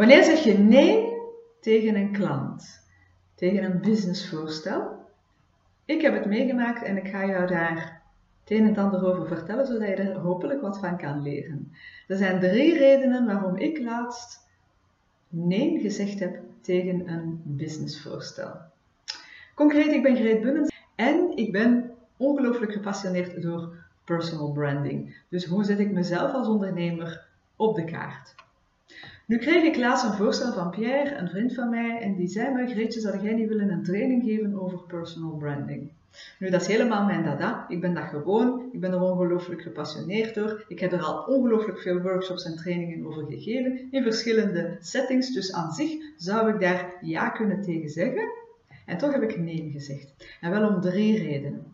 [0.00, 1.12] Wanneer zeg je nee
[1.60, 2.86] tegen een klant,
[3.34, 5.06] tegen een businessvoorstel?
[5.84, 8.02] Ik heb het meegemaakt en ik ga jou daar
[8.40, 11.72] het een en ander over vertellen, zodat je er hopelijk wat van kan leren.
[12.08, 14.48] Er zijn drie redenen waarom ik laatst
[15.28, 18.52] nee gezegd heb tegen een businessvoorstel.
[19.54, 25.16] Concreet, ik ben Greet Bunnens en ik ben ongelooflijk gepassioneerd door personal branding.
[25.28, 28.34] Dus hoe zet ik mezelf als ondernemer op de kaart?
[29.30, 32.54] Nu kreeg ik laatst een voorstel van Pierre, een vriend van mij, en die zei
[32.54, 35.90] me, Greetje, zou jij niet willen een training geven over personal branding?
[36.38, 37.64] Nu, dat is helemaal mijn dada.
[37.68, 38.68] Ik ben dat gewoon.
[38.72, 40.64] Ik ben er ongelooflijk gepassioneerd door.
[40.68, 45.32] Ik heb er al ongelooflijk veel workshops en trainingen over gegeven in verschillende settings.
[45.32, 48.30] Dus aan zich zou ik daar ja kunnen tegen zeggen.
[48.86, 50.36] En toch heb ik nee gezegd.
[50.40, 51.64] En wel om drie redenen.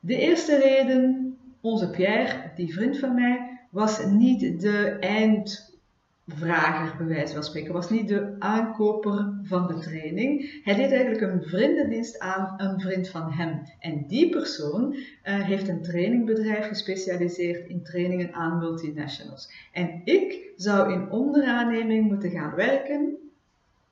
[0.00, 7.34] De eerste reden, onze Pierre, die vriend van mij, was niet de eindvrager, bij wijze
[7.34, 10.60] van spreken, was niet de aankoper van de training.
[10.64, 13.62] Hij deed eigenlijk een vriendendienst aan een vriend van hem.
[13.78, 19.50] En die persoon uh, heeft een trainingbedrijf gespecialiseerd in trainingen aan multinationals.
[19.72, 23.16] En ik zou in onderaanneming moeten gaan werken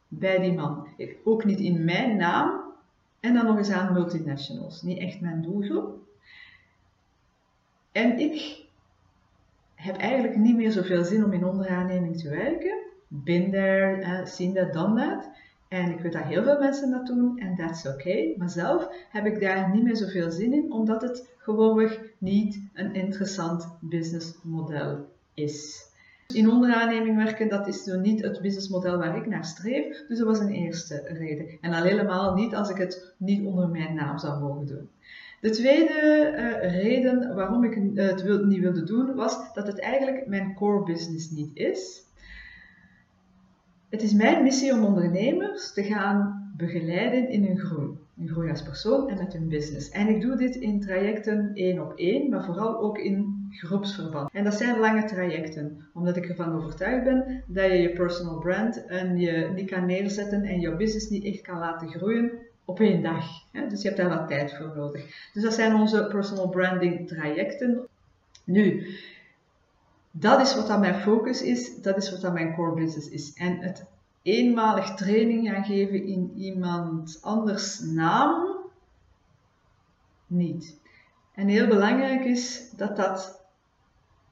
[0.08, 0.89] bij die man.
[1.25, 2.61] Ook niet in mijn naam
[3.20, 4.83] en dan nog eens aan multinationals.
[4.83, 5.98] Niet echt mijn doelgroep.
[7.92, 8.69] En ik
[9.81, 12.78] heb eigenlijk niet meer zoveel zin om in onderaanneming te werken.
[13.09, 15.31] Bin there, uh, seen that.
[15.69, 18.34] En ik weet dat heel veel mensen dat doen en that's okay.
[18.39, 22.95] Maar zelf heb ik daar niet meer zoveel zin in, omdat het gewoonweg niet een
[22.95, 25.89] interessant businessmodel is.
[26.27, 30.06] In onderaanneming werken, dat is zo niet het businessmodel waar ik naar streef.
[30.08, 31.47] Dus dat was een eerste reden.
[31.61, 34.89] En al helemaal niet als ik het niet onder mijn naam zou mogen doen.
[35.41, 40.55] De tweede uh, reden waarom ik het niet wilde doen, was dat het eigenlijk mijn
[40.55, 42.05] core business niet is.
[43.89, 47.89] Het is mijn missie om ondernemers te gaan begeleiden in hun groei.
[48.17, 49.90] Hun groei als persoon en met hun business.
[49.90, 54.30] En ik doe dit in trajecten één op één, maar vooral ook in groepsverband.
[54.33, 58.86] En dat zijn lange trajecten, omdat ik ervan overtuigd ben dat je je personal brand
[58.86, 62.30] en je niet kan neerzetten en je business niet echt kan laten groeien
[62.64, 63.26] op één dag.
[63.68, 65.30] Dus je hebt daar wat tijd voor nodig.
[65.32, 67.88] Dus dat zijn onze personal branding trajecten.
[68.44, 68.86] Nu,
[70.10, 73.32] dat is wat mijn focus is, dat is wat mijn core business is.
[73.34, 73.84] En het
[74.22, 78.58] eenmalig training gaan geven in iemand anders naam,
[80.27, 80.78] niet.
[81.34, 83.44] En heel belangrijk is dat dat,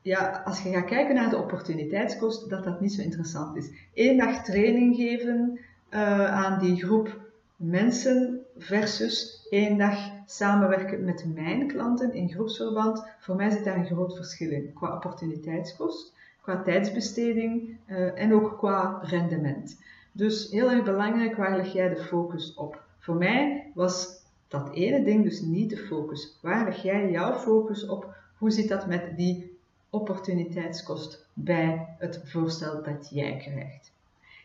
[0.02, 3.70] ja, als je gaat kijken naar de opportuniteitskost, dat dat niet zo interessant is.
[3.94, 5.60] Eén dag training geven
[5.90, 7.27] uh, aan die groep
[7.58, 13.06] mensen versus één dag samenwerken met mijn klanten in groepsverband.
[13.19, 18.58] Voor mij zit daar een groot verschil in qua opportuniteitskost, qua tijdsbesteding uh, en ook
[18.58, 19.80] qua rendement.
[20.12, 22.82] Dus heel erg belangrijk, waar leg jij de focus op?
[22.98, 26.38] Voor mij was dat ene ding dus niet de focus.
[26.42, 28.16] Waar leg jij jouw focus op?
[28.36, 29.58] Hoe zit dat met die
[29.90, 33.92] opportuniteitskost bij het voorstel dat jij krijgt?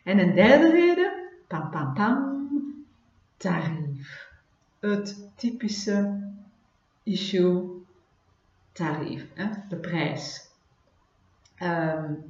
[0.03, 1.11] En een derde reden,
[1.47, 2.32] pam pam pam,
[3.43, 4.31] tarief.
[4.79, 6.19] Het typische
[7.03, 7.83] issue
[8.71, 9.45] tarief, hè?
[9.69, 10.49] de prijs.
[11.63, 12.23] Um,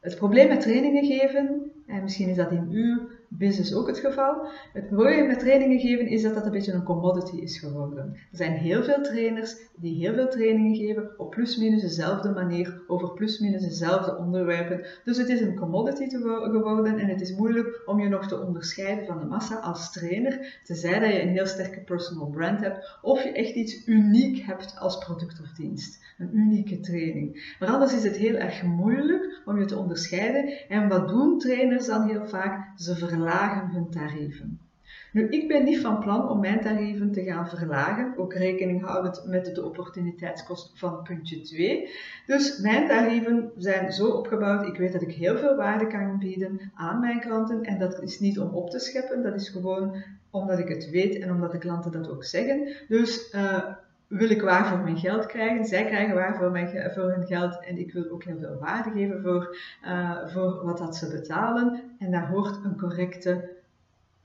[0.00, 4.46] het probleem met trainingen geven, en misschien is dat in uw business ook het geval.
[4.72, 8.12] Het probleem met trainingen geven is dat dat een beetje een commodity is geworden.
[8.14, 13.12] Er zijn heel veel trainers die heel veel trainingen geven op plus-minus dezelfde manier, over
[13.12, 14.86] plus-minus dezelfde onderwerpen.
[15.04, 19.06] Dus het is een commodity geworden en het is moeilijk om je nog te onderscheiden
[19.06, 23.22] van de massa als trainer, tenzij dat je een heel sterke personal brand hebt of
[23.22, 26.08] je echt iets uniek hebt als product of dienst.
[26.18, 27.54] Een unieke training.
[27.58, 30.68] Maar anders is het heel erg moeilijk om je te onderscheiden.
[30.68, 32.78] En wat doen trainers dan heel vaak?
[32.80, 34.58] Ze verlagen hun tarieven.
[35.12, 39.24] Nu, ik ben niet van plan om mijn tarieven te gaan verlagen, ook rekening houdend
[39.26, 41.90] met de opportuniteitskost van puntje 2.
[42.26, 46.60] Dus mijn tarieven zijn zo opgebouwd, ik weet dat ik heel veel waarde kan bieden
[46.74, 49.96] aan mijn klanten en dat is niet om op te scheppen, dat is gewoon
[50.30, 52.68] omdat ik het weet en omdat de klanten dat ook zeggen.
[52.88, 53.64] Dus uh,
[54.10, 55.64] wil ik waar voor mijn geld krijgen.
[55.64, 57.64] Zij krijgen waar voor, mijn, voor hun geld.
[57.64, 61.82] En ik wil ook heel veel waarde geven voor, uh, voor wat dat ze betalen.
[61.98, 63.50] En daar hoort een correcte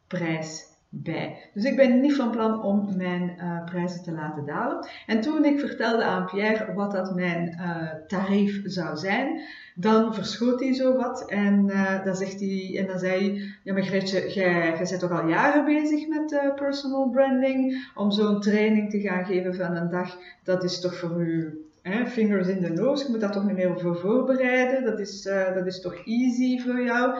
[0.07, 1.49] prijs bij.
[1.53, 4.87] Dus ik ben niet van plan om mijn uh, prijzen te laten dalen.
[5.05, 9.41] En toen ik vertelde aan Pierre wat dat mijn uh, tarief zou zijn,
[9.75, 13.73] dan verschoot hij zo wat en, uh, dan, zegt hij, en dan zei hij, ja
[13.73, 18.89] maar Gretje, jij, jij bent toch al jaren bezig met personal branding, om zo'n training
[18.89, 21.59] te gaan geven van een dag, dat is toch voor u
[22.07, 25.21] fingers in the nose, je moet daar toch niet meer voor voorbereiden, dat is,
[25.53, 27.17] dat is toch easy voor jou.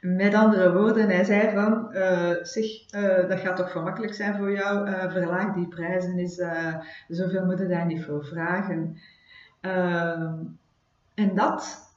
[0.00, 4.52] Met andere woorden, hij zei van, uh, zeg, uh, dat gaat toch gemakkelijk zijn voor
[4.52, 6.42] jou, verlaag die prijzen is,
[7.08, 8.98] zoveel moet je daar niet voor vragen.
[11.14, 11.88] En dat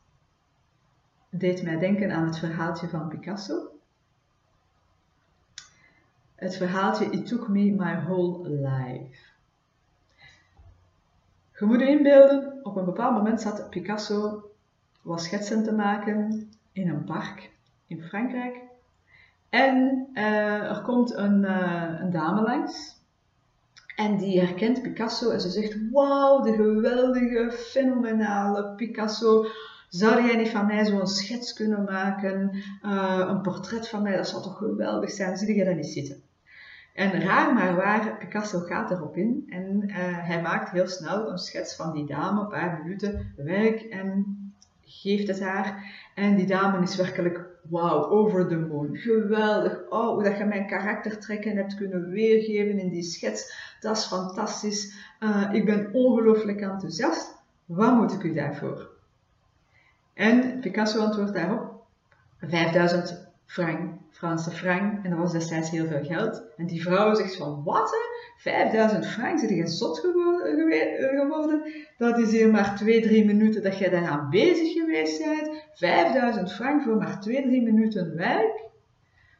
[1.29, 3.69] deed mij denken aan het verhaaltje van Picasso.
[6.35, 9.29] Het verhaaltje It Took Me My Whole Life.
[11.59, 14.49] Je moet je inbeelden, op een bepaald moment zat Picasso
[15.01, 17.51] was schetsen te maken in een park
[17.91, 18.61] in Frankrijk.
[19.49, 22.99] En uh, er komt een, uh, een dame langs.
[23.95, 29.45] En die herkent Picasso en ze zegt: Wauw, de geweldige, fenomenale Picasso.
[29.89, 32.51] Zou jij niet van mij zo'n schets kunnen maken?
[32.85, 35.37] Uh, een portret van mij, dat zou toch geweldig zijn?
[35.37, 36.21] Zie je dat niet zitten?
[36.93, 39.89] En raar maar waar, Picasso gaat erop in en
[40.25, 44.40] hij maakt heel snel een schets van die dame, een paar minuten werk en
[44.99, 45.93] geeft het haar.
[46.15, 48.97] En die dame is werkelijk, wow, over the moon.
[48.97, 49.79] Geweldig.
[49.89, 53.53] Oh, hoe dat je mijn karaktertrekken hebt kunnen weergeven in die schets.
[53.79, 54.93] Dat is fantastisch.
[55.19, 57.35] Uh, ik ben ongelooflijk enthousiast.
[57.65, 58.89] Wat moet ik u daarvoor?
[60.13, 61.83] En Picasso antwoordt daarop,
[62.39, 63.20] 5000
[63.51, 65.03] frank, Franse frank.
[65.03, 66.43] En dat was destijds heel veel geld.
[66.57, 67.95] En die vrouw zegt van, wat
[68.37, 69.39] 5000 frank?
[69.39, 71.61] Zit je zot geworden?
[71.97, 75.63] Dat is hier maar 2, 3 minuten dat jij daaraan bezig geweest bent.
[75.73, 78.63] 5000 frank voor maar 2, 3 minuten werk?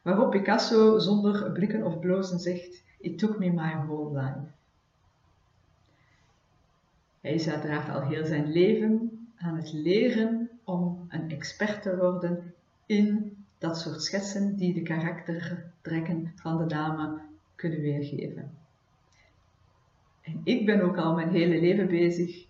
[0.02, 4.46] Waarop Picasso zonder blikken of blozen zegt, it took me my whole life.
[7.20, 12.54] Hij is uiteraard al heel zijn leven aan het leren om een expert te worden
[12.86, 17.20] in dat soort schetsen die de karaktertrekken van de dame
[17.54, 18.50] kunnen weergeven.
[20.20, 22.46] En ik ben ook al mijn hele leven bezig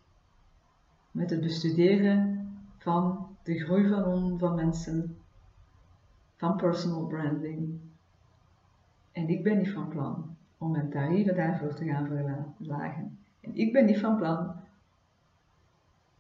[1.11, 2.49] met het bestuderen
[2.79, 5.17] van de groei van, van mensen,
[6.37, 7.81] van personal branding.
[9.13, 13.19] En ik ben niet van plan om mijn tarieven daarvoor te gaan verlagen.
[13.41, 14.55] En ik ben niet van plan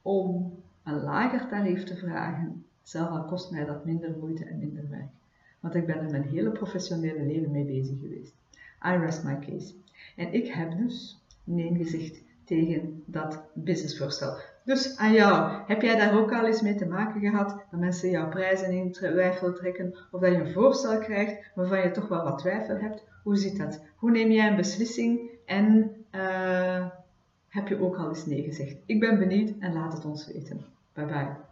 [0.03, 4.88] om een lager tarief te vragen zelf al kost mij dat minder moeite en minder
[4.90, 5.11] werk.
[5.61, 8.34] Want ik ben er mijn hele professionele leven mee bezig geweest.
[8.87, 9.75] I rest my case.
[10.17, 14.37] En ik heb dus nee gezegd tegen dat businessvoorstel.
[14.64, 18.11] Dus aan jou, heb jij daar ook al eens mee te maken gehad dat mensen
[18.11, 22.25] jouw prijzen in twijfel trekken of dat je een voorstel krijgt waarvan je toch wel
[22.25, 23.02] wat twijfel hebt?
[23.23, 23.81] Hoe zit dat?
[23.96, 26.87] Hoe neem jij een beslissing en uh,
[27.49, 28.76] heb je ook al eens nee gezegd?
[28.87, 30.64] Ik ben benieuwd en laat het ons weten.
[30.93, 31.51] Bye bye.